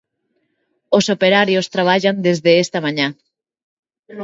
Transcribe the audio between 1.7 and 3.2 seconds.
traballan desde esta mañá.